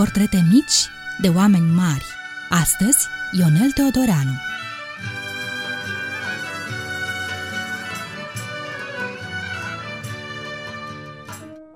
[0.00, 0.88] portrete mici
[1.20, 2.04] de oameni mari.
[2.48, 3.06] Astăzi,
[3.38, 4.30] Ionel Teodoreanu.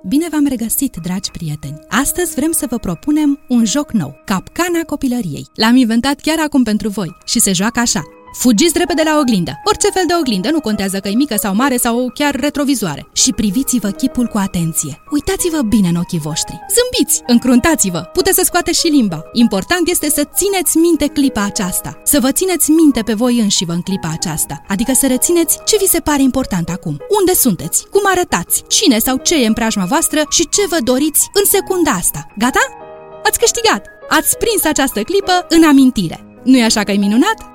[0.08, 1.80] Bine v-am regăsit, dragi prieteni!
[1.88, 5.48] Astăzi vrem să vă propunem un joc nou, Capcana copilăriei.
[5.54, 8.02] L-am inventat chiar acum pentru voi și se joacă așa.
[8.34, 9.52] Fugiți repede la oglindă.
[9.64, 13.06] Orice fel de oglindă, nu contează că e mică sau mare sau chiar retrovizoare.
[13.12, 15.02] Și priviți-vă chipul cu atenție.
[15.10, 16.60] Uitați-vă bine în ochii voștri.
[16.76, 17.98] Zâmbiți, încruntați-vă.
[17.98, 19.22] Puteți să scoateți și limba.
[19.32, 22.00] Important este să țineți minte clipa aceasta.
[22.04, 24.62] Să vă țineți minte pe voi înși vă în clipa aceasta.
[24.68, 26.96] Adică să rețineți ce vi se pare important acum.
[27.18, 27.86] Unde sunteți?
[27.90, 28.62] Cum arătați?
[28.68, 32.26] Cine sau ce e în preajma voastră și ce vă doriți în secunda asta.
[32.38, 32.64] Gata?
[33.24, 33.86] Ați câștigat!
[34.08, 36.40] Ați prins această clipă în amintire.
[36.44, 37.53] Nu-i așa că e minunat?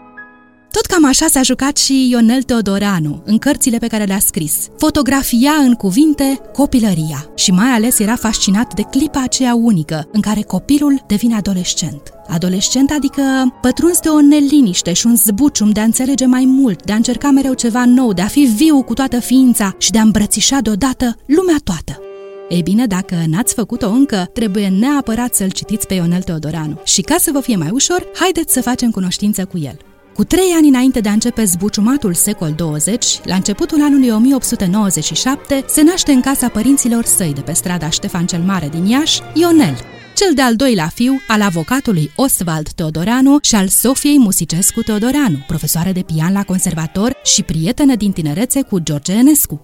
[0.72, 4.68] Tot cam așa s-a jucat și Ionel Teodoreanu în cărțile pe care le-a scris.
[4.78, 10.42] Fotografia în cuvinte copilăria și mai ales era fascinat de clipa aceea unică în care
[10.42, 12.02] copilul devine adolescent.
[12.28, 13.22] Adolescent adică
[13.62, 17.30] pătruns de o neliniște și un zbucium de a înțelege mai mult, de a încerca
[17.30, 21.16] mereu ceva nou, de a fi viu cu toată ființa și de a îmbrățișa deodată
[21.26, 22.02] lumea toată.
[22.50, 26.82] Ei bine, dacă n-ați făcut-o încă, trebuie neapărat să-l citiți pe Ionel Teodoreanu.
[26.84, 29.78] Și ca să vă fie mai ușor, haideți să facem cunoștință cu el.
[30.20, 35.82] Cu trei ani înainte de a începe zbuciumatul secol 20, la începutul anului 1897, se
[35.82, 39.78] naște în casa părinților săi de pe strada Ștefan cel Mare din Iași, Ionel,
[40.16, 46.02] cel de-al doilea fiu al avocatului Oswald Teodoreanu și al Sofiei Musicescu Teodoreanu, profesoară de
[46.02, 49.62] pian la conservator și prietenă din tinerețe cu George Enescu.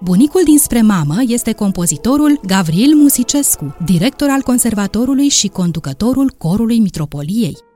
[0.00, 7.66] Bunicul dinspre mamă este compozitorul Gavril Musicescu, director al conservatorului și conducătorul corului Mitropoliei.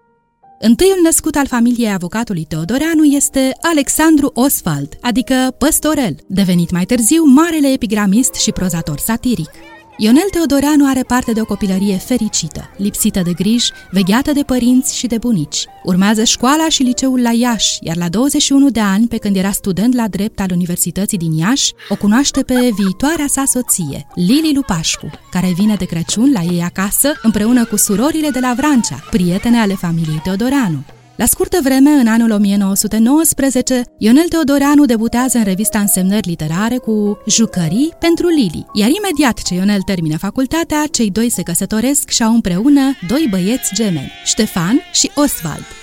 [0.64, 7.68] Întâiul născut al familiei avocatului Teodoreanu este Alexandru Oswald, adică păstorel, devenit mai târziu marele
[7.68, 9.50] epigramist și prozator satiric.
[9.96, 15.06] Ionel Teodoreanu are parte de o copilărie fericită, lipsită de griji, vegheată de părinți și
[15.06, 15.64] de bunici.
[15.84, 19.94] Urmează școala și liceul la Iași, iar la 21 de ani, pe când era student
[19.94, 25.52] la drept al Universității din Iași, o cunoaște pe viitoarea sa soție, Lili Lupașcu, care
[25.54, 30.20] vine de Crăciun la ei acasă împreună cu surorile de la Vrancea, prietene ale familiei
[30.22, 30.84] Teodoreanu.
[31.22, 37.92] La scurtă vreme, în anul 1919, Ionel Teodoreanu debutează în revista Însemnări Literare cu Jucării
[37.98, 42.80] pentru Lili, iar imediat ce Ionel termină facultatea, cei doi se căsătoresc și au împreună
[43.08, 45.81] doi băieți gemeni, Ștefan și Oswald.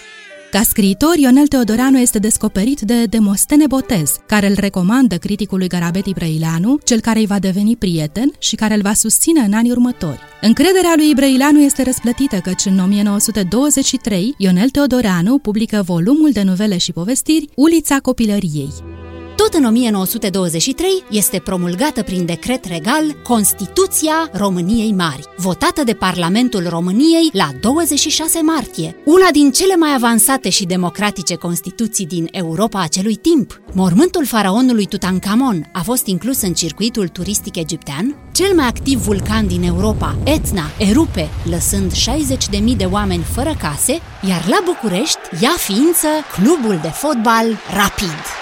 [0.52, 6.80] Ca scriitor, Ionel Teodoreanu este descoperit de Demostene Botez, care îl recomandă criticului Garabeti Brăileanu,
[6.84, 10.20] cel care îi va deveni prieten și care îl va susține în anii următori.
[10.42, 16.92] Încrederea lui Brăileanu este răsplătită căci în 1923 Ionel Teodoreanu publică volumul de novele și
[16.92, 18.99] povestiri Ulița copilăriei.
[19.44, 27.30] Tot în 1923 este promulgată prin decret regal Constituția României Mari, votată de Parlamentul României
[27.32, 33.62] la 26 martie, una din cele mai avansate și democratice constituții din Europa acelui timp.
[33.74, 39.64] Mormântul faraonului Tutankamon a fost inclus în circuitul turistic egiptean, cel mai activ vulcan din
[39.64, 46.80] Europa, Etna, erupe, lăsând 60.000 de oameni fără case, iar la București ia ființă clubul
[46.82, 47.46] de fotbal
[47.76, 48.39] Rapid.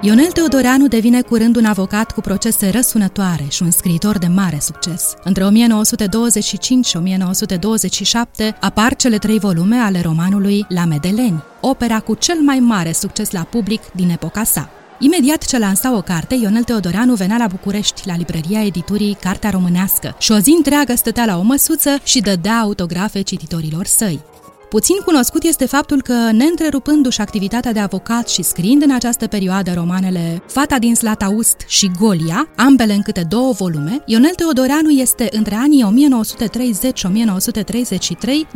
[0.00, 5.14] Ionel Teodoreanu devine curând un avocat cu procese răsunătoare și un scriitor de mare succes.
[5.24, 12.40] Între 1925 și 1927 apar cele trei volume ale romanului La Medeleni, opera cu cel
[12.40, 14.70] mai mare succes la public din epoca sa.
[14.98, 20.16] Imediat ce lansa o carte, Ionel Teodoreanu venea la București, la librăria editurii Cartea Românească
[20.18, 24.20] și o zi întreagă stătea la o măsuță și dădea autografe cititorilor săi.
[24.68, 30.42] Puțin cunoscut este faptul că, neîntrerupându-și activitatea de avocat și scriind în această perioadă romanele
[30.46, 35.84] Fata din Slataust și Golia, ambele în câte două volume, Ionel Teodoreanu este între anii
[35.84, 35.88] 1930-1933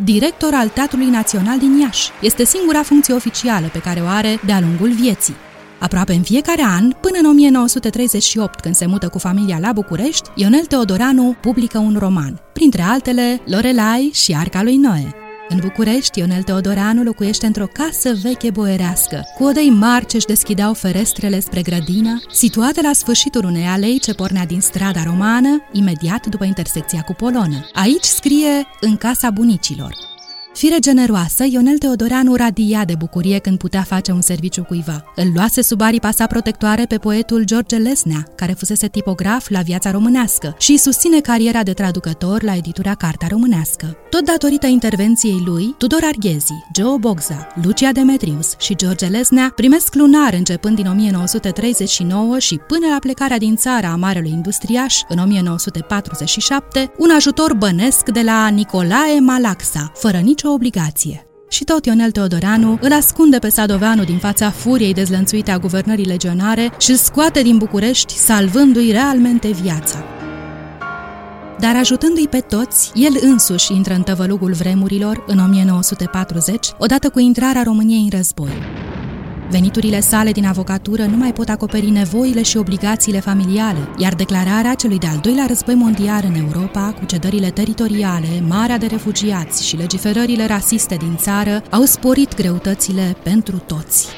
[0.05, 2.11] director al Teatrului Național din Iași.
[2.21, 5.35] Este singura funcție oficială pe care o are de-a lungul vieții.
[5.79, 10.65] Aproape în fiecare an, până în 1938, când se mută cu familia la București, Ionel
[10.65, 15.22] Teodoreanu publică un roman, printre altele Lorelai și Arca lui Noe.
[15.53, 21.41] În București, Ionel Teodoreanu locuiește într-o casă veche boerească, cu odăi mari ce-și deschideau ferestrele
[21.41, 27.03] spre grădină, situată la sfârșitul unei alei ce pornea din strada romană, imediat după intersecția
[27.03, 27.69] cu Polonă.
[27.73, 30.12] Aici scrie În casa bunicilor.
[30.55, 35.05] Fire generoasă, Ionel Teodoreanu radia de bucurie când putea face un serviciu cuiva.
[35.17, 39.91] Îl luase sub aripa sa protectoare pe poetul George Lesnea, care fusese tipograf la viața
[39.91, 43.97] românească și susține cariera de traducător la editura Carta Românească.
[44.11, 50.33] Tot datorită intervenției lui, Tudor Arghezi, Joe Bogza, Lucia Demetrius și George Lesnea primesc lunar
[50.33, 57.11] începând din 1939 și până la plecarea din țara a marelui industriaș în 1947, un
[57.11, 61.27] ajutor bănesc de la Nicolae Malaxa, fără nici nicio obligație.
[61.49, 66.73] Și tot Ionel Teodoreanu îl ascunde pe Sadoveanu din fața furiei dezlănțuite a guvernării legionare
[66.79, 70.05] și îl scoate din București, salvându-i realmente viața.
[71.59, 77.63] Dar ajutându-i pe toți, el însuși intră în tăvălugul vremurilor în 1940, odată cu intrarea
[77.63, 78.51] României în război.
[79.51, 84.99] Veniturile sale din avocatură nu mai pot acoperi nevoile și obligațiile familiale, iar declararea celui
[84.99, 90.95] de-al doilea război mondial în Europa, cu cedările teritoriale, marea de refugiați și legiferările rasiste
[90.95, 94.09] din țară, au sporit greutățile pentru toți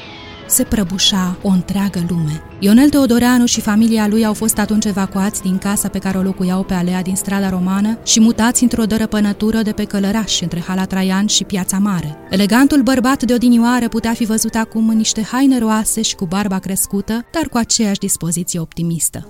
[0.47, 2.43] se prăbușa o întreagă lume.
[2.59, 6.63] Ionel Teodoreanu și familia lui au fost atunci evacuați din casa pe care o locuiau
[6.63, 11.27] pe alea din strada romană și mutați într-o dărăpănătură de pe Călăraș, între Hala Traian
[11.27, 12.17] și Piața Mare.
[12.29, 16.59] Elegantul bărbat de odinioară putea fi văzut acum în niște haine roase și cu barba
[16.59, 19.27] crescută, dar cu aceeași dispoziție optimistă.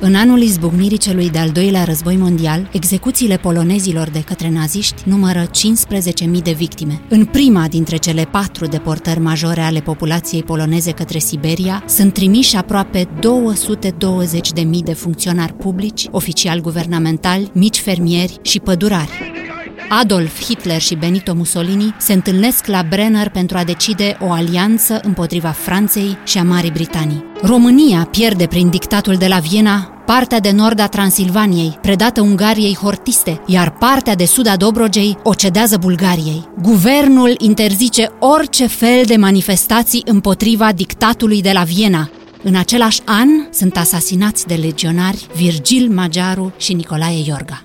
[0.00, 6.42] În anul izbucnirii celui de-al doilea război mondial, execuțiile polonezilor de către naziști numără 15.000
[6.42, 7.00] de victime.
[7.08, 13.04] În prima dintre cele patru deportări majore ale populației poloneze către Siberia, sunt trimiși aproape
[13.04, 19.47] 220.000 de funcționari publici, oficiali guvernamentali, mici fermieri și pădurari.
[19.90, 25.48] Adolf Hitler și Benito Mussolini se întâlnesc la Brenner pentru a decide o alianță împotriva
[25.48, 27.24] Franței și a Marii Britanii.
[27.42, 33.40] România pierde prin dictatul de la Viena partea de nord a Transilvaniei, predată Ungariei hortiste,
[33.46, 36.48] iar partea de sud a Dobrogei o cedează Bulgariei.
[36.62, 42.10] Guvernul interzice orice fel de manifestații împotriva dictatului de la Viena,
[42.42, 47.62] în același an sunt asasinați de legionari Virgil Magiaru și Nicolae Iorga.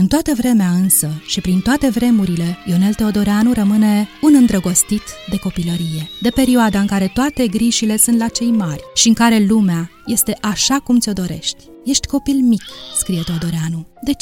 [0.00, 6.08] În toată vremea însă și prin toate vremurile, Ionel Teodoreanu rămâne un îndrăgostit de copilărie,
[6.20, 10.38] de perioada în care toate grișile sunt la cei mari și în care lumea este
[10.40, 11.64] așa cum ți-o dorești.
[11.84, 12.62] Ești copil mic,
[12.98, 14.16] scrie Teodoreanu, de 5-6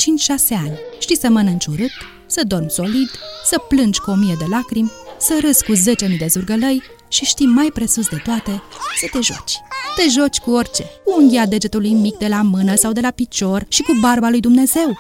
[0.51, 0.79] ani.
[0.99, 1.93] Știi să mănânci urât,
[2.27, 3.11] să dormi solid,
[3.45, 7.47] să plângi cu o mie de lacrimi, să râzi cu 10.000 de zurgălăi și știi
[7.47, 8.63] mai presus de toate
[9.01, 9.61] să te joci.
[9.97, 10.85] Te joci cu orice,
[11.19, 14.97] unghia degetului mic de la mână sau de la picior și cu barba lui Dumnezeu,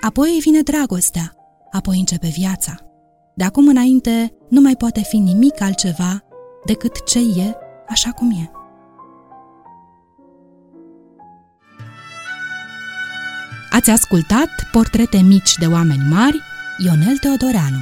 [0.00, 1.34] Apoi vine dragostea,
[1.70, 2.74] apoi începe viața.
[3.34, 6.24] De acum înainte nu mai poate fi nimic altceva
[6.64, 7.56] decât ce e
[7.88, 8.50] așa cum e.
[13.70, 16.40] Ați ascultat Portrete mici de oameni mari,
[16.84, 17.78] Ionel Teodoreanu.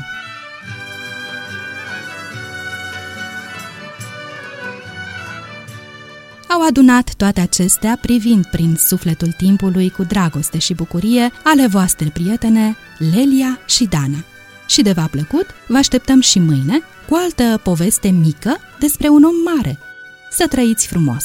[6.49, 12.77] Au adunat toate acestea privind prin sufletul timpului cu dragoste și bucurie ale voastre prietene
[13.13, 14.25] Lelia și Dana.
[14.67, 19.55] Și de v-a plăcut, vă așteptăm și mâine cu altă poveste mică despre un om
[19.55, 19.79] mare.
[20.31, 21.25] Să trăiți frumos!